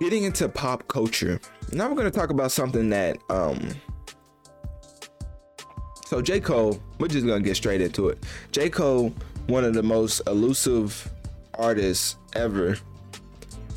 [0.00, 1.40] getting into pop culture.
[1.72, 3.70] Now we're gonna talk about something that um
[6.06, 6.38] so J.
[6.38, 8.24] Cole, we're just gonna get straight into it.
[8.52, 8.70] J.
[8.70, 9.12] Cole,
[9.48, 11.10] one of the most elusive
[11.54, 12.78] artists ever,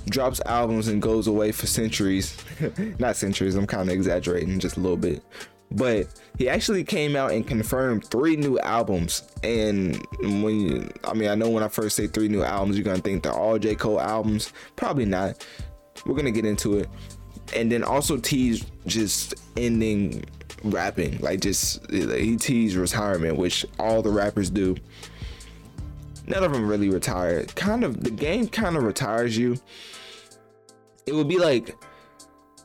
[0.10, 2.38] drops albums and goes away for centuries.
[3.00, 5.24] Not centuries, I'm kind of exaggerating just a little bit.
[5.72, 6.08] But
[6.38, 9.24] he actually came out and confirmed three new albums.
[9.44, 12.86] And when you, I mean, I know when I first say three new albums, you're
[12.86, 13.74] gonna think they're all J.
[13.74, 14.54] Cole albums.
[14.76, 15.46] Probably not.
[16.06, 16.90] We're gonna get into it.
[17.56, 20.24] And then also teased just ending
[20.64, 21.20] rapping.
[21.20, 24.76] Like just he teased retirement, which all the rappers do.
[26.28, 27.56] None of them really retired.
[27.56, 29.58] Kind of the game kind of retires you.
[31.06, 31.76] It would be like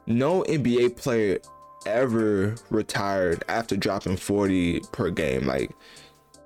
[0.06, 1.38] no NBA player
[1.86, 5.46] ever retired after dropping 40 per game.
[5.46, 5.70] Like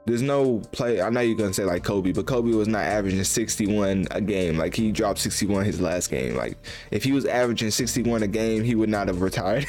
[0.08, 1.00] there's no play.
[1.00, 4.56] I know you're gonna say like Kobe, but Kobe was not averaging 61 a game.
[4.56, 6.34] Like he dropped 61 his last game.
[6.34, 6.56] Like
[6.90, 9.66] if he was averaging 61 a game, he would not have retired.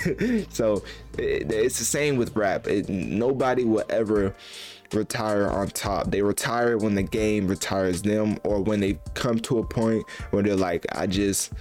[0.52, 0.84] so
[1.18, 2.68] it, it's the same with rap.
[2.68, 4.34] It, nobody will ever
[4.94, 6.10] retire on top.
[6.10, 10.42] They retire when the game retires them, or when they come to a point where
[10.42, 11.54] they're like, I just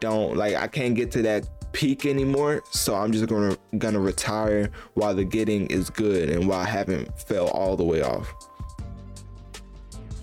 [0.00, 0.54] don't like.
[0.54, 5.22] I can't get to that peak anymore so i'm just gonna gonna retire while the
[5.22, 8.34] getting is good and while i haven't fell all the way off.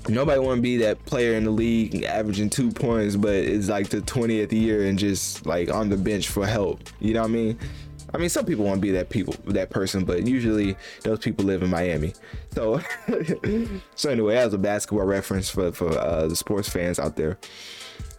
[0.10, 3.88] Nobody want to be that player in the league averaging two points but it's like
[3.88, 7.34] the 20th year and just like on the bench for help you know what i
[7.34, 7.58] mean
[8.16, 11.44] I mean, some people want to be that people, that person, but usually those people
[11.44, 12.14] live in Miami.
[12.54, 12.80] So,
[13.96, 17.38] so anyway, as a basketball reference for for uh, the sports fans out there.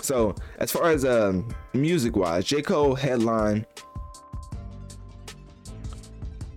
[0.02, 2.60] So as far as um, music wise, J.
[2.60, 3.64] Cole headline.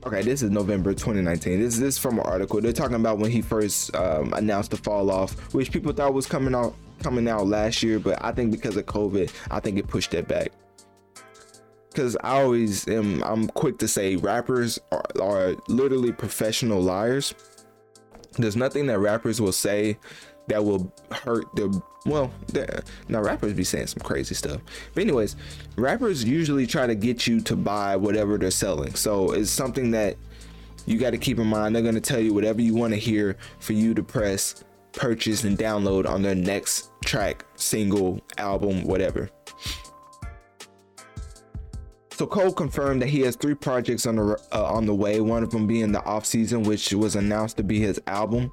[0.06, 1.62] Okay, this is November 2019.
[1.62, 2.60] This, this is from an article.
[2.60, 6.26] They're talking about when he first um, announced the fall off, which people thought was
[6.26, 9.88] coming out coming out last year, but I think because of COVID, I think it
[9.88, 10.52] pushed it back.
[11.96, 17.34] Cause I always am I'm quick to say rappers are, are literally professional liars.
[18.38, 19.98] There's nothing that rappers will say
[20.48, 22.32] that will hurt the well
[23.08, 24.62] now rappers be saying some crazy stuff.
[24.94, 25.36] But anyways
[25.78, 28.94] rappers usually try to get you to buy whatever they're selling.
[28.94, 30.16] So it's something that
[30.86, 31.76] you got to keep in mind.
[31.76, 35.44] They're going to tell you whatever you want to hear for you to press purchase
[35.44, 39.30] and download on their next track single album whatever
[42.20, 45.22] so Cole confirmed that he has three projects on the uh, on the way.
[45.22, 48.52] One of them being the off season, which was announced to be his album.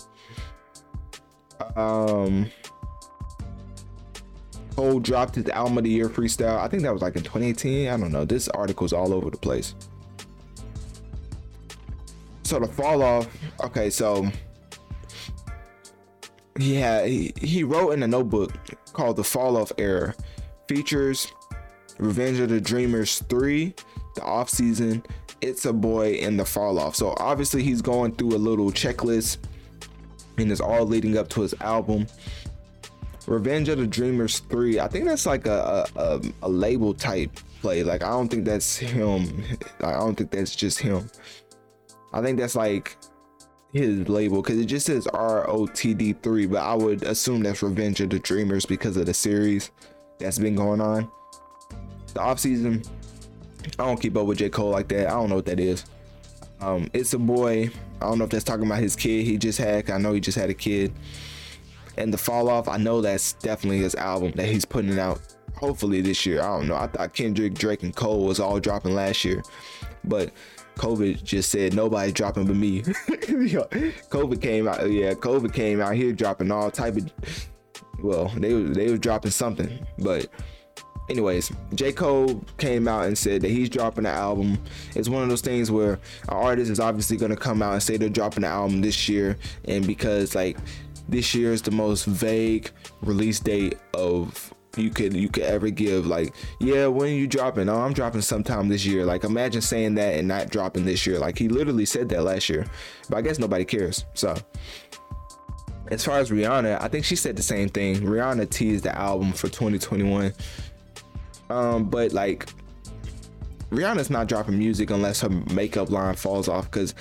[1.74, 2.48] Um,
[4.76, 6.60] Cole dropped his album of the year freestyle.
[6.60, 7.88] I think that was like in 2018.
[7.88, 8.24] I don't know.
[8.24, 9.74] This article's all over the place.
[12.44, 13.26] So the fall off.
[13.64, 14.30] Okay, so
[16.56, 18.52] yeah, he, he wrote in a notebook
[18.92, 20.14] called The Fall Off Era.
[20.68, 21.32] Features
[21.98, 23.74] Revenge of the Dreamers 3,
[24.14, 25.02] The Off Season,
[25.40, 26.94] It's a Boy, and The Fall Off.
[26.94, 29.38] So obviously he's going through a little checklist
[30.38, 32.06] and it's all leading up to his album.
[33.26, 37.30] Revenge of the Dreamers 3, I think that's like a, a, a label type
[37.60, 37.82] play.
[37.82, 39.44] Like, I don't think that's him.
[39.80, 41.10] I don't think that's just him.
[42.12, 42.96] I think that's like
[43.72, 48.18] his label because it just says ROTD3, but I would assume that's Revenge of the
[48.18, 49.70] Dreamers because of the series
[50.18, 51.10] that's been going on.
[52.16, 52.82] The off season,
[53.78, 54.48] I don't keep up with J.
[54.48, 55.08] Cole like that.
[55.08, 55.84] I don't know what that is.
[56.62, 57.68] Um, it's a boy.
[58.00, 59.90] I don't know if that's talking about his kid he just had.
[59.90, 60.94] I know he just had a kid.
[61.98, 65.20] And the fall off, I know that's definitely his album that he's putting out.
[65.56, 66.40] Hopefully this year.
[66.40, 66.76] I don't know.
[66.76, 69.42] I thought Kendrick, Drake, and Cole was all dropping last year,
[70.04, 70.32] but
[70.76, 72.80] COVID just said nobody's dropping but me.
[72.82, 74.90] COVID came out.
[74.90, 77.12] Yeah, COVID came out here dropping all type of.
[78.02, 80.28] Well, they they were dropping something, but
[81.08, 81.92] anyways, J.
[81.92, 84.58] Cole came out and said that he's dropping an album.
[84.94, 87.96] It's one of those things where an artist is obviously gonna come out and say
[87.96, 89.36] they're dropping an album this year,
[89.66, 90.56] and because like
[91.08, 92.70] this year is the most vague
[93.02, 96.06] release date of you could you could ever give.
[96.06, 97.68] Like yeah when are you dropping?
[97.68, 99.04] Oh i'm dropping sometime this year.
[99.04, 101.18] Like imagine saying that and not dropping this year.
[101.18, 102.66] Like he literally said that last year.
[103.08, 104.36] But i guess nobody cares so.
[105.88, 107.96] As far as rihanna i think she said the same thing.
[107.96, 110.32] Rihanna teased the album for 2021
[111.50, 112.48] um, but like
[113.70, 116.94] Rihanna's not dropping music unless her makeup line falls off because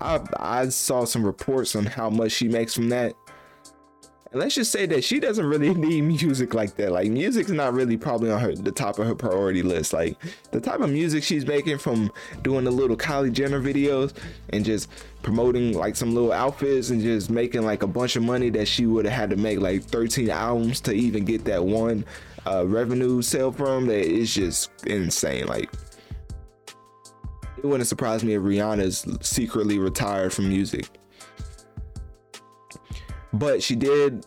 [0.00, 3.14] I I saw some reports on how much she makes from that.
[4.32, 6.90] And let's just say that she doesn't really need music like that.
[6.90, 9.92] Like music's not really probably on her the top of her priority list.
[9.92, 10.16] Like
[10.50, 12.10] the type of music she's making from
[12.42, 14.14] doing the little Kylie Jenner videos
[14.50, 14.88] and just
[15.22, 18.86] promoting like some little outfits and just making like a bunch of money that she
[18.86, 22.04] would have had to make like 13 albums to even get that one
[22.46, 25.46] uh, revenue sale from that is just insane.
[25.46, 25.70] Like
[27.58, 30.88] it wouldn't surprise me if Rihanna's secretly retired from music.
[33.32, 34.26] But she did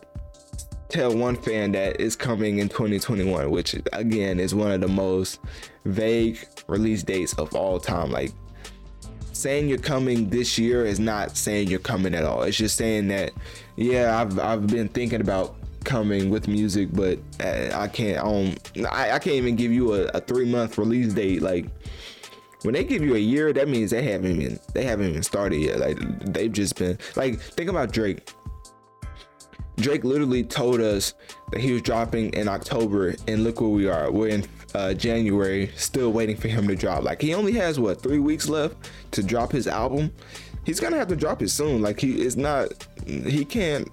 [0.88, 5.40] tell one fan that it's coming in 2021, which again is one of the most
[5.84, 8.10] vague release dates of all time.
[8.10, 8.32] Like
[9.32, 12.42] saying you're coming this year is not saying you're coming at all.
[12.42, 13.32] It's just saying that,
[13.76, 18.18] yeah, I've I've been thinking about coming with music, but I can't.
[18.18, 18.54] Um,
[18.90, 21.42] I, I can't even give you a, a three month release date.
[21.42, 21.66] Like
[22.62, 25.58] when they give you a year, that means they haven't even they haven't even started
[25.58, 25.78] yet.
[25.78, 28.32] Like they've just been like think about Drake.
[29.76, 31.14] Drake literally told us
[31.52, 34.10] that he was dropping in October, and look where we are.
[34.12, 34.44] We're in
[34.74, 37.02] uh, January, still waiting for him to drop.
[37.02, 40.12] Like he only has what three weeks left to drop his album.
[40.64, 41.80] He's gonna have to drop it soon.
[41.80, 43.88] Like he is not, he can't.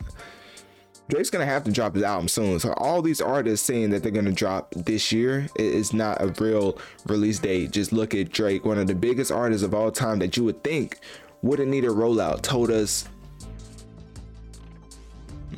[1.09, 2.59] Drake's gonna have to drop his album soon.
[2.59, 6.77] So all these artists saying that they're gonna drop this year is not a real
[7.05, 7.71] release date.
[7.71, 10.63] Just look at Drake, one of the biggest artists of all time that you would
[10.63, 10.99] think
[11.41, 12.41] wouldn't need a rollout.
[12.41, 13.07] Told us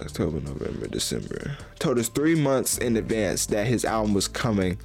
[0.01, 1.57] October, November, December.
[1.79, 4.77] Told us three months in advance that his album was coming.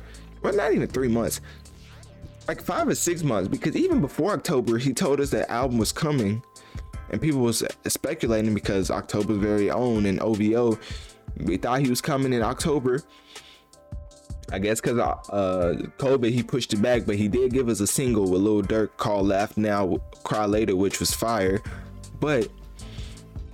[0.42, 1.40] Well, not even three months,
[2.48, 3.48] like five or six months.
[3.48, 6.42] Because even before October, he told us that album was coming,
[7.10, 10.78] and people was speculating because October's very own and OVO.
[11.38, 13.02] We thought he was coming in October.
[14.52, 17.86] I guess because uh, COVID, he pushed it back, but he did give us a
[17.86, 21.62] single with Lil Durk called "Laugh Now, Cry Later," which was fire.
[22.20, 22.48] But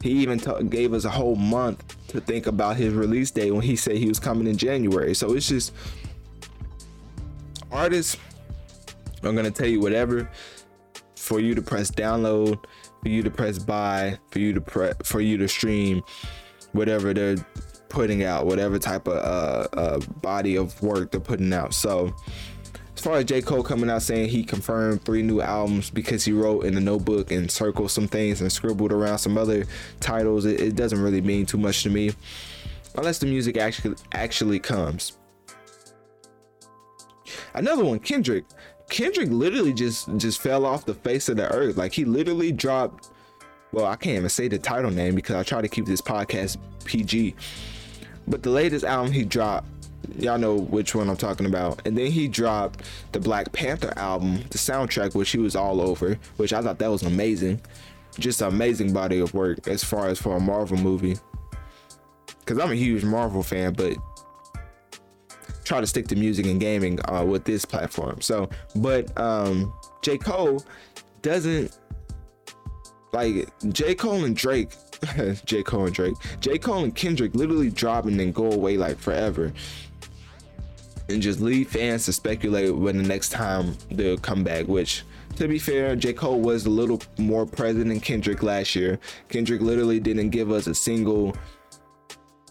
[0.02, 3.62] he even t- gave us a whole month to think about his release date when
[3.62, 5.14] he said he was coming in January.
[5.14, 5.73] So it's just
[7.70, 8.17] artists
[9.23, 10.29] are gonna tell you whatever
[11.17, 12.64] for you to press download,
[13.02, 16.02] for you to press buy, for you to pre- for you to stream,
[16.73, 17.37] whatever they're
[17.88, 21.75] putting out, whatever type of uh, uh, body of work they're putting out.
[21.75, 22.14] So
[23.00, 23.41] as far as J.
[23.41, 27.31] Cole coming out saying he confirmed three new albums because he wrote in the notebook
[27.31, 29.64] and circled some things and scribbled around some other
[30.00, 32.12] titles, it, it doesn't really mean too much to me.
[32.97, 35.17] Unless the music actually actually comes.
[37.55, 38.44] Another one, Kendrick.
[38.91, 41.77] Kendrick literally just just fell off the face of the earth.
[41.77, 43.11] Like he literally dropped
[43.73, 46.59] well, I can't even say the title name because I try to keep this podcast
[46.85, 47.37] PG.
[48.27, 49.69] But the latest album he dropped
[50.19, 51.87] y'all know which one I'm talking about.
[51.87, 52.83] And then he dropped
[53.13, 56.91] the Black Panther album, the soundtrack, which he was all over, which I thought that
[56.91, 57.61] was amazing.
[58.19, 61.17] Just an amazing body of work as far as for a Marvel movie.
[62.45, 63.97] Cause I'm a huge Marvel fan, but
[65.71, 68.21] try to stick to music and gaming uh, with this platform.
[68.21, 69.73] So, but um,
[70.03, 70.19] J.
[70.19, 70.65] Cole
[71.23, 71.79] doesn't
[73.13, 73.95] like J.
[73.95, 74.71] Cole and Drake
[75.45, 75.63] J.
[75.63, 76.15] Cole and Drake.
[76.41, 76.59] J.
[76.59, 79.53] Cole and Kendrick literally drop and then go away like forever
[81.09, 84.67] and just leave fans to speculate when the next time they'll come back.
[84.67, 85.05] Which,
[85.37, 86.15] to be fair, J.
[86.15, 88.99] Cole was a little more present than Kendrick last year.
[89.29, 91.37] Kendrick literally didn't give us a single.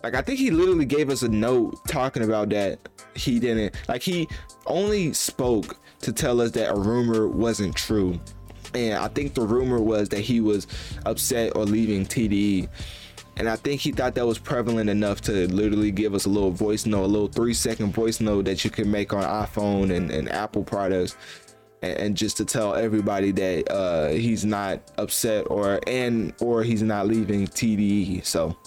[0.03, 2.79] Like, I think he literally gave us a note talking about that
[3.15, 3.75] he didn't.
[3.87, 4.27] Like, he
[4.65, 8.19] only spoke to tell us that a rumor wasn't true.
[8.73, 10.67] And I think the rumor was that he was
[11.05, 12.69] upset or leaving TDE
[13.39, 16.51] and I think he thought that was prevalent enough to literally give us a little
[16.51, 20.11] voice note, a little three second voice note that you can make on iPhone and,
[20.11, 21.15] and Apple products.
[21.81, 26.83] And, and just to tell everybody that uh, he's not upset or and or he's
[26.83, 28.25] not leaving TDE.
[28.25, 28.57] So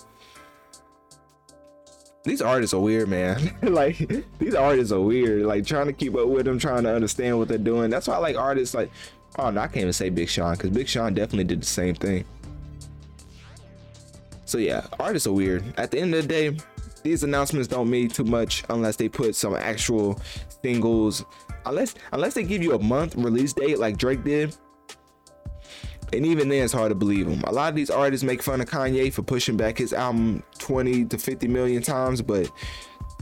[2.25, 3.55] these artists are weird, man.
[3.63, 3.99] like
[4.39, 5.43] these artists are weird.
[5.43, 7.91] Like trying to keep up with them, trying to understand what they're doing.
[7.91, 8.91] That's why I like artists like
[9.39, 11.95] oh no, I can't even say Big Sean because Big Sean definitely did the same
[11.95, 12.25] thing.
[14.45, 15.65] So yeah, artists are weird.
[15.79, 16.57] At the end of the day,
[17.03, 20.21] these announcements don't mean too much unless they put some actual
[20.63, 21.25] singles.
[21.65, 24.55] Unless unless they give you a month release date like Drake did.
[26.13, 27.43] And even then, it's hard to believe them.
[27.47, 31.07] A lot of these artists make fun of Kanye for pushing back his album 20
[31.07, 32.51] to 50 million times, but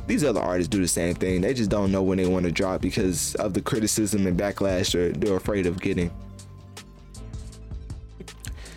[0.06, 1.40] these other artists do the same thing.
[1.40, 4.92] They just don't know when they want to drop because of the criticism and backlash
[4.92, 6.10] they're, they're afraid of getting.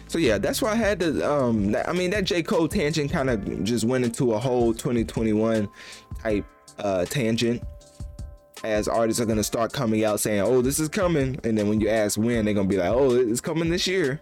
[0.07, 1.27] So yeah, that's why I had to.
[1.27, 5.67] Um, I mean, that J Cole tangent kind of just went into a whole 2021
[6.19, 6.45] type
[6.77, 7.63] uh, tangent.
[8.63, 11.81] As artists are gonna start coming out saying, "Oh, this is coming," and then when
[11.81, 14.19] you ask when, they're gonna be like, "Oh, it's coming this year."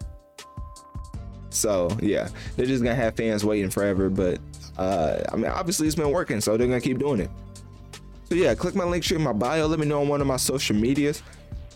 [1.51, 4.09] So yeah, they're just gonna have fans waiting forever.
[4.09, 4.39] But
[4.77, 7.29] uh, I mean, obviously it's been working, so they're gonna keep doing it.
[8.29, 9.67] So yeah, click my link tree in my bio.
[9.67, 11.21] Let me know on one of my social medias.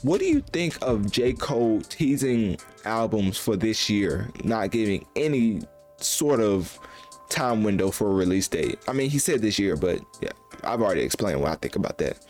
[0.01, 1.33] What do you think of J.
[1.33, 5.61] Cole teasing albums for this year, not giving any
[5.97, 6.79] sort of
[7.29, 8.79] time window for a release date?
[8.87, 10.31] I mean, he said this year, but yeah,
[10.63, 12.25] I've already explained what I think about that.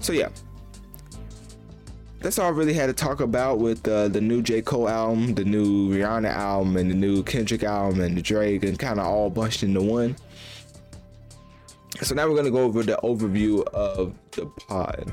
[0.00, 0.28] So yeah,
[2.20, 5.34] that's all I really had to talk about with uh, the new J Cole album,
[5.34, 9.06] the new Rihanna album, and the new Kendrick album, and the Drake, and kind of
[9.06, 10.16] all bunched into one.
[12.02, 15.12] So now we're gonna go over the overview of the pod.